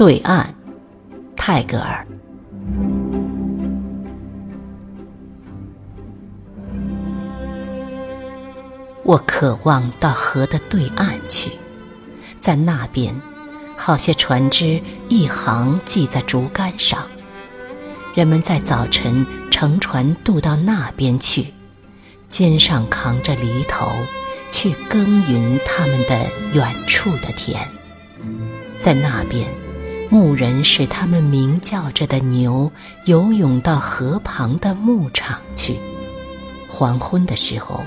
[0.00, 0.46] 对岸，
[1.36, 2.06] 泰戈尔。
[9.02, 11.50] 我渴望到河的对岸去，
[12.40, 13.14] 在那边，
[13.76, 14.80] 好些船只
[15.10, 17.06] 一行系在竹竿上，
[18.14, 21.48] 人们在早晨乘船渡到那边去，
[22.26, 23.92] 肩上扛着犁头，
[24.50, 27.68] 去耕耘他们的远处的田。
[28.78, 29.46] 在那边，
[30.12, 32.70] 牧人使他们鸣叫着的牛
[33.04, 35.78] 游泳到河旁的牧场去。
[36.68, 37.84] 黄昏的时候，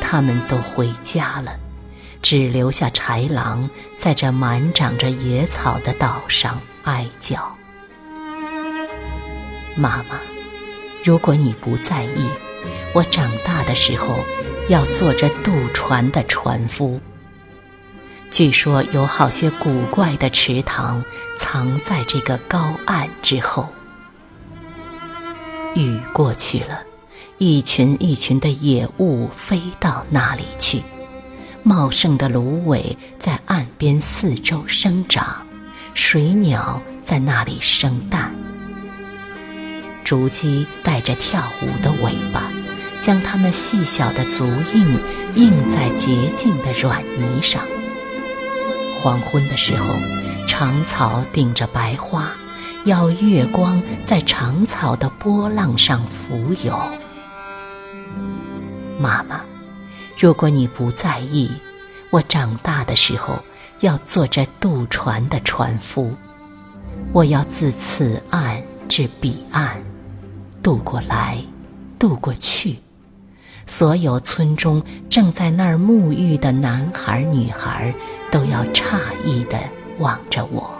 [0.00, 1.52] 他们都回家了，
[2.22, 7.54] 只留下豺狼在这满长着野草的岛上哀叫。
[9.76, 10.18] 妈妈，
[11.04, 12.26] 如果你不在意，
[12.94, 14.16] 我长大的时候
[14.70, 16.98] 要做这渡船的船夫。
[18.36, 21.02] 据说有好些古怪的池塘
[21.38, 23.66] 藏在这个高岸之后。
[25.74, 26.82] 雨过去了，
[27.38, 30.82] 一群一群的野物飞到那里去，
[31.62, 35.46] 茂盛的芦苇在岸边四周生长，
[35.94, 38.34] 水鸟在那里生蛋。
[40.04, 42.50] 竹鸡带着跳舞的尾巴，
[43.00, 44.98] 将它们细小的足印
[45.36, 47.62] 印在洁净的软泥上。
[49.06, 49.94] 黄昏的时候，
[50.48, 52.28] 长草顶着白花，
[52.86, 56.76] 要月光在长草的波浪上浮游。
[58.98, 59.42] 妈妈，
[60.18, 61.48] 如果你不在意，
[62.10, 63.38] 我长大的时候
[63.78, 66.12] 要做这渡船的船夫，
[67.12, 69.80] 我要自此岸至彼岸，
[70.64, 71.38] 渡过来，
[71.96, 72.76] 渡过去。
[73.66, 77.92] 所有村中正在那儿沐浴的男孩女孩，
[78.30, 79.58] 都要诧异地
[79.98, 80.70] 望着我。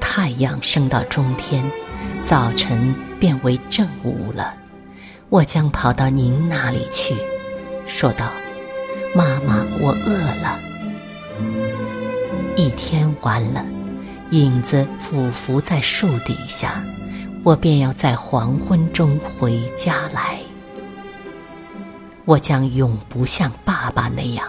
[0.00, 1.62] 太阳升到中天，
[2.22, 4.54] 早晨变为正午了。
[5.28, 7.14] 我将跑到您那里去，
[7.86, 8.30] 说道
[9.14, 10.58] ：“妈妈，我饿了。”
[12.56, 13.64] 一天完了，
[14.30, 16.82] 影子俯伏在树底下。
[17.44, 20.38] 我便要在黄昏中回家来。
[22.24, 24.46] 我将永不像爸爸那样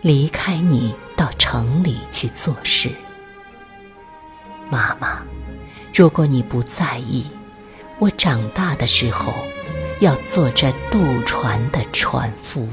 [0.00, 2.90] 离开你到城里去做事。
[4.68, 5.22] 妈妈，
[5.94, 7.30] 如果你不在意，
[8.00, 9.32] 我长大的时候
[10.00, 12.66] 要做这渡船的船夫。